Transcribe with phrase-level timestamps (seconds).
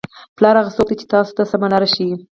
[0.37, 2.13] پلار هغه څوک دی چې تاسو ته سمه لاره ښایي.